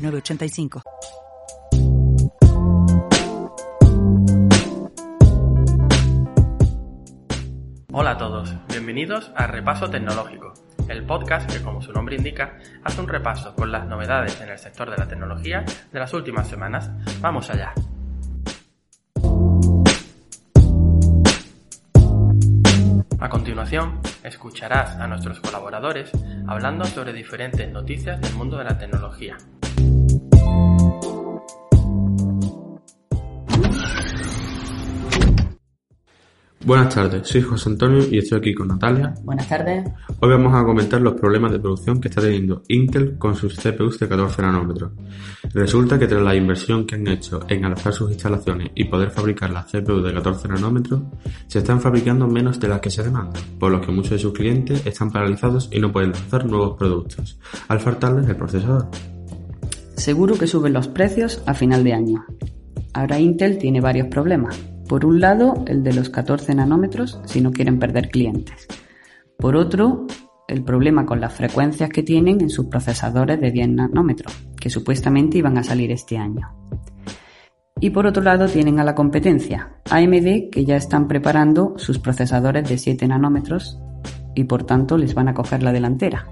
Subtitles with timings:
[0.00, 0.82] 906985.
[7.92, 10.54] Hola a todos, bienvenidos a Repaso Tecnológico,
[10.88, 14.58] el podcast que, como su nombre indica, hace un repaso con las novedades en el
[14.58, 16.90] sector de la tecnología de las últimas semanas.
[17.20, 17.74] Vamos allá.
[23.18, 26.10] A continuación, escucharás a nuestros colaboradores
[26.46, 29.36] hablando sobre diferentes noticias del mundo de la tecnología.
[36.70, 39.12] Buenas tardes, soy José Antonio y estoy aquí con Natalia.
[39.24, 39.90] Buenas tardes.
[40.20, 43.98] Hoy vamos a comentar los problemas de producción que está teniendo Intel con sus CPUs
[43.98, 44.92] de 14 nanómetros.
[45.52, 49.50] Resulta que tras la inversión que han hecho en adaptar sus instalaciones y poder fabricar
[49.50, 51.02] las CPU de 14 nanómetros,
[51.48, 54.32] se están fabricando menos de las que se demandan, por lo que muchos de sus
[54.32, 58.86] clientes están paralizados y no pueden lanzar nuevos productos, al faltarles el procesador.
[59.96, 62.24] Seguro que suben los precios a final de año.
[62.94, 64.56] Ahora Intel tiene varios problemas.
[64.90, 68.66] Por un lado, el de los 14 nanómetros si no quieren perder clientes.
[69.38, 70.08] Por otro,
[70.48, 75.38] el problema con las frecuencias que tienen en sus procesadores de 10 nanómetros, que supuestamente
[75.38, 76.56] iban a salir este año.
[77.78, 82.68] Y por otro lado tienen a la competencia, AMD, que ya están preparando sus procesadores
[82.68, 83.78] de 7 nanómetros
[84.34, 86.26] y por tanto les van a coger la delantera.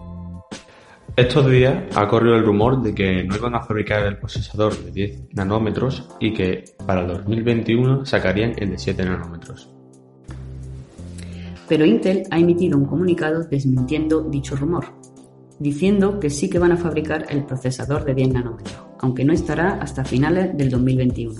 [1.19, 4.93] Estos días ha corrido el rumor de que no iban a fabricar el procesador de
[4.93, 9.69] 10 nanómetros y que para el 2021 sacarían el de 7 nanómetros.
[11.69, 14.85] Pero Intel ha emitido un comunicado desmintiendo dicho rumor,
[15.59, 19.71] diciendo que sí que van a fabricar el procesador de 10 nanómetros, aunque no estará
[19.83, 21.35] hasta finales del 2021.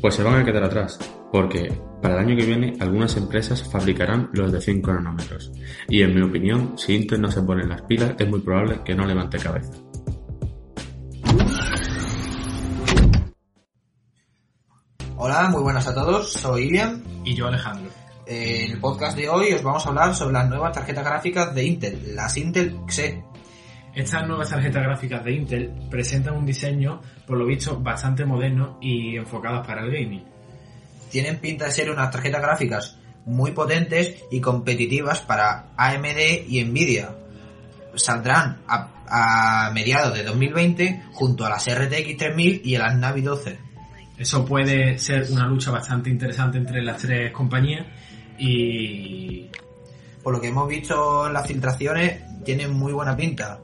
[0.00, 0.96] Pues se van a quedar atrás,
[1.34, 5.50] porque para el año que viene algunas empresas fabricarán los de 5 nanómetros.
[5.88, 8.82] Y en mi opinión, si Intel no se pone en las pilas, es muy probable
[8.84, 9.72] que no levante cabeza.
[15.16, 17.02] Hola, muy buenas a todos, soy Ilian.
[17.24, 17.90] Y yo Alejandro.
[18.28, 21.64] En el podcast de hoy os vamos a hablar sobre las nuevas tarjetas gráficas de
[21.64, 23.24] Intel, las Intel Xe.
[23.92, 29.16] Estas nuevas tarjetas gráficas de Intel presentan un diseño, por lo visto, bastante moderno y
[29.16, 30.33] enfocadas para el gaming.
[31.14, 37.14] Tienen pinta de ser unas tarjetas gráficas muy potentes y competitivas para AMD y Nvidia.
[37.94, 43.58] Saldrán a, a mediados de 2020 junto a las RTX 3000 y las Navi 12.
[44.18, 47.86] Eso puede ser una lucha bastante interesante entre las tres compañías
[48.36, 49.50] y
[50.20, 53.60] Por lo que hemos visto en las filtraciones, tienen muy buena pinta.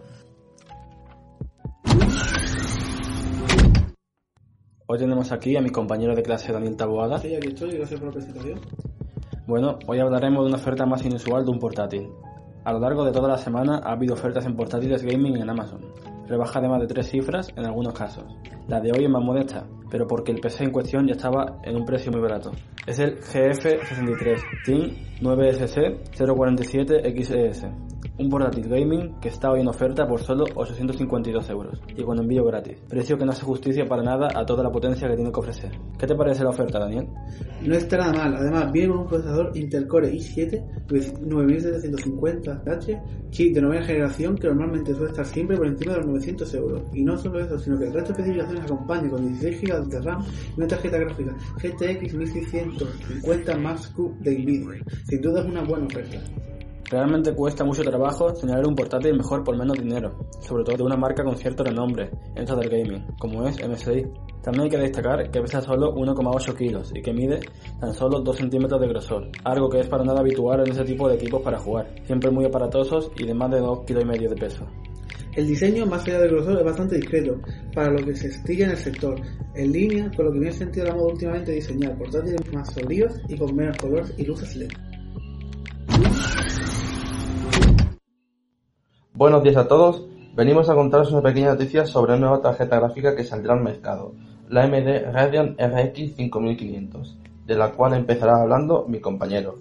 [4.93, 7.19] Hoy tenemos aquí a mi compañero de clase Daniel Taboada.
[7.19, 8.59] Sí, aquí estoy, gracias por la presentación.
[9.47, 12.09] Bueno, hoy hablaremos de una oferta más inusual de un portátil.
[12.65, 15.79] A lo largo de toda la semana ha habido ofertas en portátiles gaming en Amazon.
[16.27, 18.25] Rebaja de más de tres cifras en algunos casos.
[18.67, 21.77] La de hoy es más modesta, pero porque el PC en cuestión ya estaba en
[21.77, 22.51] un precio muy barato.
[22.85, 24.91] Es el GF63 Team
[25.21, 27.90] 9SC 047XES.
[28.21, 32.45] Un portátil gaming que está hoy en oferta por solo 852 euros y con envío
[32.45, 32.77] gratis.
[32.87, 35.71] Precio que no hace justicia para nada a toda la potencia que tiene que ofrecer.
[35.99, 37.09] ¿Qué te parece la oferta, Daniel?
[37.63, 43.63] No está nada mal, además viene con un procesador Intel Core i7 9750H, chip de
[43.63, 46.83] novena generación que normalmente suele estar siempre por encima de los 900 euros.
[46.93, 49.99] Y no solo eso, sino que el resto de especificaciones acompaña con 16 GB de
[50.03, 50.23] RAM
[50.55, 54.85] y una tarjeta gráfica GTX 1650 Max Q de Nvidia.
[55.09, 56.19] Sin duda es una buena oferta.
[56.91, 60.97] Realmente cuesta mucho trabajo tener un portátil mejor por menos dinero, sobre todo de una
[60.97, 64.07] marca con cierto renombre en esto del gaming, como es MSI.
[64.43, 67.39] También hay que destacar que pesa solo 1,8 kilos y que mide
[67.79, 71.09] tan solo 2 centímetros de grosor, algo que es para nada habitual en ese tipo
[71.09, 74.29] de equipos para jugar, siempre muy aparatosos y de más de 2 kilos y medio
[74.29, 74.67] de peso.
[75.37, 77.41] El diseño, más allá del grosor, es bastante discreto
[77.73, 79.15] para lo que se estilla en el sector,
[79.55, 83.37] en línea con lo que viene sentido la moda últimamente diseñar portátiles más sombríos y
[83.37, 84.90] con menos color y luces LED.
[89.21, 90.03] Buenos días a todos.
[90.35, 94.15] Venimos a contaros una pequeña noticia sobre una nueva tarjeta gráfica que saldrá al mercado,
[94.49, 99.59] la AMD Radeon RX 5500, de la cual empezará hablando mi compañero.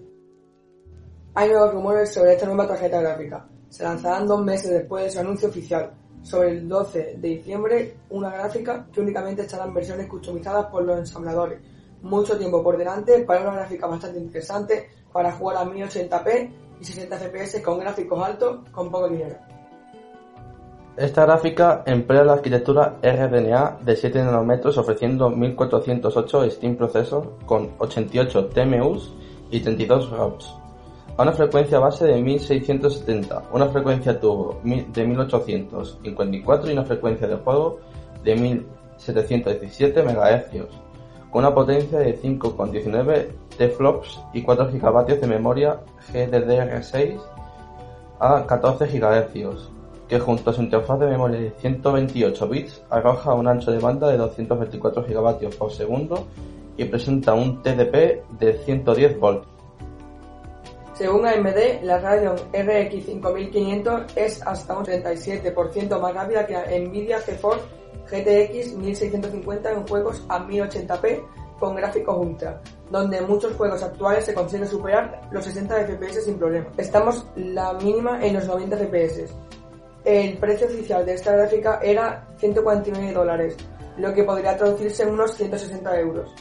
[1.34, 3.50] Hay nuevos rumores sobre esta nueva tarjeta gráfica.
[3.68, 5.92] Se lanzarán dos meses después de su anuncio oficial.
[6.24, 11.00] sobre el 12 de diciembre una gráfica que únicamente estará en versiones customizadas por los
[11.00, 11.60] ensambladores.
[12.02, 17.18] Mucho tiempo por delante para una gráfica bastante interesante para jugar a 1080p y 60
[17.18, 19.36] fps con gráficos altos con poco dinero.
[20.98, 28.48] Esta gráfica emplea la arquitectura RDNA de 7 nanómetros ofreciendo 1408 Steam Processor con 88
[28.48, 29.14] TMUs
[29.52, 30.60] y 32 ROPs
[31.20, 37.36] a una frecuencia base de 1670, una frecuencia turbo de 1854 y una frecuencia de
[37.36, 37.82] juego
[38.24, 40.70] de 1717 MHz,
[41.30, 43.28] con una potencia de 5,19
[43.60, 45.82] T-flops y 4 GB de memoria
[46.14, 47.20] GDDR6
[48.20, 49.70] a 14 GHz
[50.08, 54.08] que junto a su interfaz de memoria de 128 bits arroja un ancho de banda
[54.08, 56.26] de 224 GB por segundo
[56.78, 59.46] y presenta un TDP de 110 volts.
[60.94, 67.20] Según AMD, la Radeon RX 5500 es hasta un 37% más rápida que la Nvidia
[67.20, 67.66] GeForce
[68.10, 71.22] GTX 1650 en juegos a 1080p
[71.60, 76.68] con gráficos ultra, donde muchos juegos actuales se consigue superar los 60 FPS sin problema.
[76.78, 79.34] Estamos la mínima en los 90 FPS.
[80.06, 83.58] El precio oficial de esta gráfica era 149 dólares,
[83.98, 86.34] lo que podría traducirse en unos 160 euros.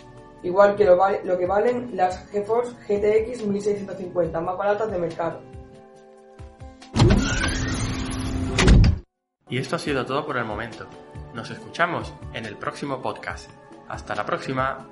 [0.42, 5.40] Igual que lo, lo que valen las GeForce GTX 1650, más baratas de mercado.
[9.50, 10.86] Y esto ha sido todo por el momento.
[11.34, 13.50] Nos escuchamos en el próximo podcast.
[13.88, 14.86] Hasta la próxima.